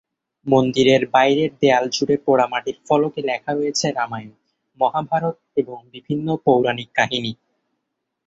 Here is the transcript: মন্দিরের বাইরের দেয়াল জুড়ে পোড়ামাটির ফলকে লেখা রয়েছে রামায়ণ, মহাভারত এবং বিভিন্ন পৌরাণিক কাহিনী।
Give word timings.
মন্দিরের 0.45 1.01
বাইরের 1.13 1.51
দেয়াল 1.61 1.85
জুড়ে 1.89 2.15
পোড়ামাটির 2.25 2.77
ফলকে 2.87 3.21
লেখা 3.21 3.51
রয়েছে 3.53 3.85
রামায়ণ, 3.91 4.33
মহাভারত 4.79 5.37
এবং 5.57 5.77
বিভিন্ন 5.93 6.27
পৌরাণিক 6.45 6.89
কাহিনী। 6.95 7.31